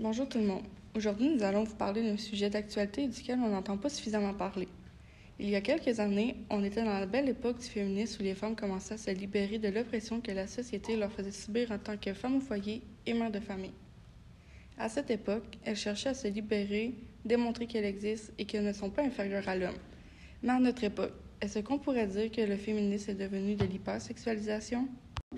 Bonjour 0.00 0.28
tout 0.28 0.38
le 0.38 0.44
monde. 0.44 0.62
Aujourd'hui, 0.94 1.28
nous 1.28 1.42
allons 1.42 1.64
vous 1.64 1.74
parler 1.74 2.08
d'un 2.08 2.16
sujet 2.16 2.48
d'actualité 2.48 3.08
duquel 3.08 3.40
on 3.40 3.48
n'entend 3.48 3.76
pas 3.76 3.88
suffisamment 3.88 4.32
parler. 4.32 4.68
Il 5.40 5.50
y 5.50 5.56
a 5.56 5.60
quelques 5.60 5.98
années, 5.98 6.36
on 6.50 6.62
était 6.62 6.84
dans 6.84 7.00
la 7.00 7.06
belle 7.06 7.28
époque 7.28 7.58
du 7.58 7.66
féminisme 7.66 8.20
où 8.20 8.24
les 8.24 8.36
femmes 8.36 8.54
commençaient 8.54 8.94
à 8.94 8.98
se 8.98 9.10
libérer 9.10 9.58
de 9.58 9.66
l'oppression 9.66 10.20
que 10.20 10.30
la 10.30 10.46
société 10.46 10.94
leur 10.94 11.10
faisait 11.10 11.32
subir 11.32 11.72
en 11.72 11.78
tant 11.78 11.96
que 11.96 12.14
femmes 12.14 12.36
au 12.36 12.40
foyer 12.40 12.80
et 13.06 13.12
mères 13.12 13.32
de 13.32 13.40
famille. 13.40 13.72
À 14.78 14.88
cette 14.88 15.10
époque, 15.10 15.58
elles 15.64 15.74
cherchaient 15.74 16.10
à 16.10 16.14
se 16.14 16.28
libérer, 16.28 16.94
démontrer 17.24 17.66
qu'elles 17.66 17.84
existent 17.84 18.32
et 18.38 18.44
qu'elles 18.44 18.66
ne 18.66 18.72
sont 18.72 18.90
pas 18.90 19.02
inférieures 19.02 19.48
à 19.48 19.56
l'homme. 19.56 19.78
Mais 20.44 20.52
à 20.52 20.60
notre 20.60 20.84
époque, 20.84 21.14
est-ce 21.40 21.58
qu'on 21.58 21.80
pourrait 21.80 22.06
dire 22.06 22.30
que 22.30 22.42
le 22.42 22.56
féminisme 22.56 23.10
est 23.10 23.14
devenu 23.14 23.56
de 23.56 23.64
l'hypersexualisation? 23.64 24.86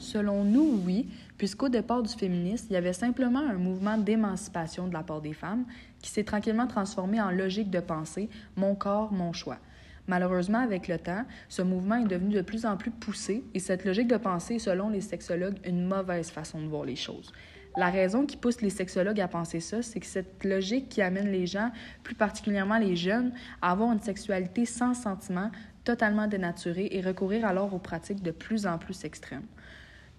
Selon 0.01 0.45
nous, 0.45 0.80
oui, 0.85 1.09
puisqu'au 1.37 1.69
départ 1.69 2.03
du 2.03 2.12
féminisme, 2.12 2.66
il 2.71 2.73
y 2.73 2.77
avait 2.77 2.95
simplement 2.95 3.41
un 3.41 3.55
mouvement 3.55 3.98
d'émancipation 3.98 4.88
de 4.88 4.95
la 4.95 5.02
part 5.02 5.20
des 5.20 5.34
femmes 5.34 5.65
qui 6.01 6.11
s'est 6.11 6.25
tranquillement 6.25 6.66
transformé 6.66 7.20
en 7.20 7.30
logique 7.30 7.70
de 7.70 7.80
pensée 7.80 8.30
mon 8.56 8.75
corps, 8.75 9.12
mon 9.12 9.33
choix. 9.33 9.59
Malheureusement, 10.06 10.59
avec 10.59 10.89
le 10.89 10.98
temps, 10.98 11.25
ce 11.48 11.62
mouvement 11.62 11.97
est 11.97 12.09
devenu 12.09 12.34
de 12.34 12.41
plus 12.41 12.65
en 12.65 12.77
plus 12.77 12.91
poussé 12.91 13.45
et 13.55 13.61
cette 13.61 13.84
logique 13.84 14.09
de 14.09 14.16
pensée 14.16 14.55
est, 14.55 14.59
selon 14.59 14.89
les 14.89 15.02
sexologues, 15.02 15.59
une 15.65 15.87
mauvaise 15.87 16.30
façon 16.30 16.61
de 16.61 16.67
voir 16.67 16.84
les 16.84 16.97
choses. 16.97 17.30
La 17.77 17.91
raison 17.91 18.27
qui 18.27 18.37
pousse 18.37 18.62
les 18.62 18.70
sexologues 18.70 19.20
à 19.20 19.28
penser 19.28 19.61
ça, 19.61 19.83
c'est 19.83 20.01
que 20.01 20.06
cette 20.06 20.42
logique 20.45 20.89
qui 20.89 21.03
amène 21.03 21.30
les 21.30 21.47
gens, 21.47 21.70
plus 22.03 22.17
particulièrement 22.17 22.78
les 22.78 22.97
jeunes, 22.97 23.33
à 23.62 23.70
avoir 23.70 23.92
une 23.92 24.01
sexualité 24.01 24.64
sans 24.64 24.95
sentiment, 24.95 25.51
totalement 25.84 26.27
dénaturée 26.27 26.89
et 26.91 27.01
recourir 27.01 27.47
alors 27.47 27.73
aux 27.73 27.78
pratiques 27.78 28.23
de 28.23 28.33
plus 28.33 28.67
en 28.67 28.78
plus 28.78 29.05
extrêmes. 29.05 29.47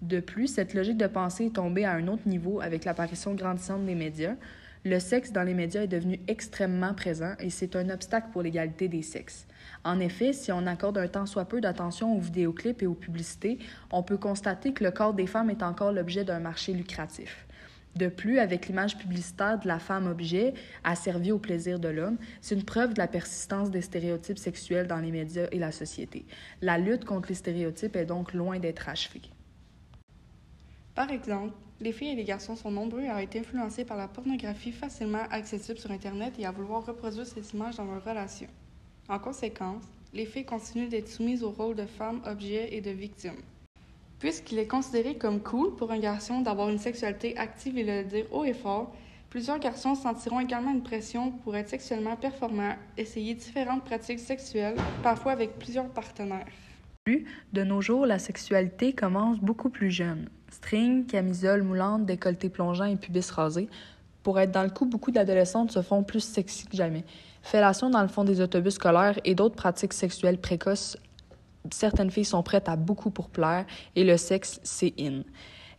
De 0.02 0.18
plus, 0.18 0.48
cette 0.48 0.74
logique 0.74 0.96
de 0.96 1.06
pensée 1.06 1.46
est 1.46 1.54
tombée 1.54 1.84
à 1.84 1.92
un 1.92 2.08
autre 2.08 2.26
niveau 2.26 2.60
avec 2.60 2.84
l'apparition 2.84 3.34
grandissante 3.34 3.86
des 3.86 3.94
médias. 3.94 4.34
Le 4.84 4.98
sexe 4.98 5.30
dans 5.30 5.44
les 5.44 5.54
médias 5.54 5.82
est 5.82 5.88
devenu 5.88 6.18
extrêmement 6.26 6.92
présent 6.92 7.34
et 7.38 7.50
c'est 7.50 7.76
un 7.76 7.88
obstacle 7.88 8.26
pour 8.32 8.42
l'égalité 8.42 8.88
des 8.88 9.02
sexes. 9.02 9.46
En 9.84 10.00
effet, 10.00 10.32
si 10.32 10.50
on 10.50 10.66
accorde 10.66 10.98
un 10.98 11.06
tant 11.06 11.24
soit 11.24 11.44
peu 11.44 11.60
d'attention 11.60 12.16
aux 12.16 12.18
vidéoclips 12.18 12.82
et 12.82 12.86
aux 12.88 12.94
publicités, 12.94 13.60
on 13.92 14.02
peut 14.02 14.16
constater 14.16 14.72
que 14.72 14.82
le 14.82 14.90
corps 14.90 15.14
des 15.14 15.28
femmes 15.28 15.50
est 15.50 15.62
encore 15.62 15.92
l'objet 15.92 16.24
d'un 16.24 16.40
marché 16.40 16.72
lucratif. 16.72 17.46
De 17.94 18.08
plus, 18.08 18.40
avec 18.40 18.66
l'image 18.66 18.98
publicitaire 18.98 19.60
de 19.60 19.68
la 19.68 19.78
femme 19.78 20.08
objet 20.08 20.54
asservie 20.82 21.30
au 21.30 21.38
plaisir 21.38 21.78
de 21.78 21.88
l'homme, 21.88 22.16
c'est 22.40 22.56
une 22.56 22.64
preuve 22.64 22.94
de 22.94 22.98
la 22.98 23.06
persistance 23.06 23.70
des 23.70 23.82
stéréotypes 23.82 24.38
sexuels 24.38 24.88
dans 24.88 24.98
les 24.98 25.12
médias 25.12 25.46
et 25.52 25.60
la 25.60 25.70
société. 25.70 26.24
La 26.60 26.76
lutte 26.76 27.04
contre 27.04 27.28
les 27.28 27.36
stéréotypes 27.36 27.94
est 27.94 28.06
donc 28.06 28.32
loin 28.32 28.58
d'être 28.58 28.88
achevée. 28.88 29.22
Par 30.94 31.10
exemple, 31.10 31.54
les 31.80 31.92
filles 31.92 32.10
et 32.10 32.16
les 32.16 32.24
garçons 32.24 32.54
sont 32.54 32.70
nombreux 32.70 33.04
à 33.08 33.22
être 33.22 33.36
influencés 33.36 33.84
par 33.84 33.96
la 33.96 34.08
pornographie 34.08 34.72
facilement 34.72 35.24
accessible 35.30 35.78
sur 35.78 35.90
Internet 35.90 36.34
et 36.38 36.44
à 36.44 36.52
vouloir 36.52 36.84
reproduire 36.84 37.26
ces 37.26 37.54
images 37.54 37.76
dans 37.76 37.84
leurs 37.84 38.04
relations. 38.04 38.50
En 39.08 39.18
conséquence, 39.18 39.84
les 40.12 40.26
filles 40.26 40.44
continuent 40.44 40.90
d'être 40.90 41.08
soumises 41.08 41.42
au 41.42 41.50
rôle 41.50 41.74
de 41.74 41.86
femmes, 41.86 42.20
objets 42.26 42.68
et 42.72 42.82
de 42.82 42.90
victimes. 42.90 43.40
Puisqu'il 44.18 44.58
est 44.58 44.66
considéré 44.66 45.16
comme 45.16 45.40
cool 45.40 45.74
pour 45.74 45.90
un 45.90 45.98
garçon 45.98 46.42
d'avoir 46.42 46.68
une 46.68 46.78
sexualité 46.78 47.36
active 47.38 47.78
et 47.78 47.84
le 47.84 48.04
dire 48.04 48.26
haut 48.30 48.44
et 48.44 48.52
fort, 48.52 48.94
plusieurs 49.30 49.58
garçons 49.58 49.94
sentiront 49.94 50.40
également 50.40 50.72
une 50.72 50.82
pression 50.82 51.32
pour 51.32 51.56
être 51.56 51.70
sexuellement 51.70 52.16
performants, 52.16 52.76
essayer 52.98 53.34
différentes 53.34 53.82
pratiques 53.82 54.20
sexuelles, 54.20 54.76
parfois 55.02 55.32
avec 55.32 55.58
plusieurs 55.58 55.88
partenaires. 55.88 56.46
De 57.52 57.64
nos 57.64 57.80
jours, 57.80 58.06
la 58.06 58.20
sexualité 58.20 58.92
commence 58.92 59.40
beaucoup 59.40 59.70
plus 59.70 59.90
jeune. 59.90 60.28
String, 60.50 61.04
camisole 61.06 61.64
moulante, 61.64 62.06
décolleté 62.06 62.48
plongeant 62.48 62.84
et 62.84 62.96
pubis 62.96 63.28
rasé. 63.30 63.68
Pour 64.22 64.38
être 64.38 64.52
dans 64.52 64.62
le 64.62 64.70
coup, 64.70 64.86
beaucoup 64.86 65.10
d'adolescentes 65.10 65.72
se 65.72 65.82
font 65.82 66.04
plus 66.04 66.20
sexy 66.20 66.66
que 66.66 66.76
jamais. 66.76 67.04
Fellation 67.42 67.90
dans 67.90 68.02
le 68.02 68.08
fond 68.08 68.22
des 68.22 68.40
autobus 68.40 68.74
scolaires 68.74 69.18
et 69.24 69.34
d'autres 69.34 69.56
pratiques 69.56 69.94
sexuelles 69.94 70.38
précoces 70.38 70.96
certaines 71.70 72.10
filles 72.10 72.24
sont 72.24 72.42
prêtes 72.42 72.68
à 72.68 72.76
beaucoup 72.76 73.10
pour 73.10 73.28
plaire 73.28 73.66
et 73.94 74.04
le 74.04 74.16
sexe, 74.16 74.60
c'est 74.62 74.94
in. 74.98 75.22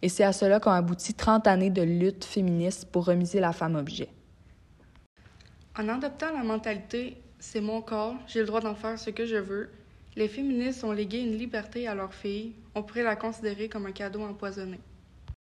Et 0.01 0.09
c'est 0.09 0.23
à 0.23 0.33
cela 0.33 0.59
qu'ont 0.59 0.71
abouti 0.71 1.13
30 1.13 1.47
années 1.47 1.69
de 1.69 1.81
lutte 1.81 2.25
féministe 2.25 2.89
pour 2.91 3.05
remiser 3.05 3.39
la 3.39 3.53
femme 3.53 3.75
objet. 3.75 4.09
En 5.77 5.87
adoptant 5.89 6.31
la 6.33 6.43
mentalité 6.43 7.17
c'est 7.39 7.61
mon 7.61 7.81
corps, 7.81 8.15
j'ai 8.27 8.39
le 8.39 8.45
droit 8.45 8.61
d'en 8.61 8.75
faire 8.75 8.97
ce 8.97 9.09
que 9.09 9.25
je 9.25 9.35
veux, 9.35 9.69
les 10.15 10.27
féministes 10.27 10.83
ont 10.83 10.91
légué 10.91 11.19
une 11.19 11.37
liberté 11.37 11.87
à 11.87 11.95
leurs 11.95 12.13
filles, 12.13 12.53
on 12.75 12.83
pourrait 12.83 13.03
la 13.03 13.15
considérer 13.15 13.69
comme 13.69 13.85
un 13.85 13.91
cadeau 13.91 14.21
empoisonné. 14.21 14.79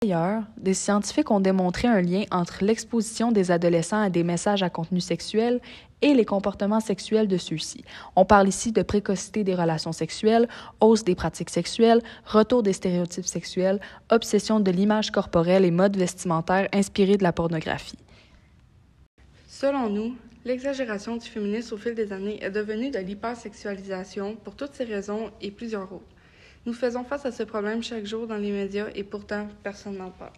D'ailleurs, 0.02 0.44
des 0.56 0.72
scientifiques 0.72 1.30
ont 1.30 1.40
démontré 1.40 1.86
un 1.86 2.00
lien 2.00 2.24
entre 2.30 2.64
l'exposition 2.64 3.32
des 3.32 3.50
adolescents 3.50 4.00
à 4.00 4.08
des 4.08 4.22
messages 4.22 4.62
à 4.62 4.70
contenu 4.70 4.98
sexuel 4.98 5.60
et 6.00 6.14
les 6.14 6.24
comportements 6.24 6.80
sexuels 6.80 7.28
de 7.28 7.36
ceux-ci. 7.36 7.84
On 8.16 8.24
parle 8.24 8.48
ici 8.48 8.72
de 8.72 8.82
précocité 8.82 9.44
des 9.44 9.54
relations 9.54 9.92
sexuelles, 9.92 10.48
hausse 10.80 11.04
des 11.04 11.14
pratiques 11.14 11.50
sexuelles, 11.50 12.00
retour 12.24 12.62
des 12.62 12.72
stéréotypes 12.72 13.26
sexuels, 13.26 13.78
obsession 14.10 14.58
de 14.60 14.70
l'image 14.70 15.10
corporelle 15.10 15.66
et 15.66 15.70
mode 15.70 15.98
vestimentaire 15.98 16.68
inspirés 16.72 17.18
de 17.18 17.22
la 17.22 17.34
pornographie. 17.34 17.98
Selon 19.60 19.90
nous, 19.90 20.16
l'exagération 20.46 21.18
du 21.18 21.26
féminisme 21.28 21.74
au 21.74 21.76
fil 21.76 21.94
des 21.94 22.14
années 22.14 22.42
est 22.42 22.50
devenue 22.50 22.90
de 22.90 22.98
l'hypersexualisation 22.98 24.34
pour 24.36 24.56
toutes 24.56 24.72
ces 24.72 24.84
raisons 24.84 25.30
et 25.42 25.50
plusieurs 25.50 25.92
autres. 25.92 26.16
Nous 26.64 26.72
faisons 26.72 27.04
face 27.04 27.26
à 27.26 27.30
ce 27.30 27.42
problème 27.42 27.82
chaque 27.82 28.06
jour 28.06 28.26
dans 28.26 28.38
les 28.38 28.52
médias 28.52 28.88
et 28.94 29.04
pourtant 29.04 29.48
personne 29.62 29.98
n'en 29.98 30.12
parle. 30.12 30.32